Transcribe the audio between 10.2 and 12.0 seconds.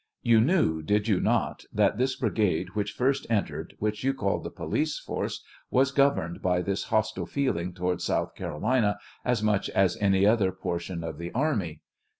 other portion of the army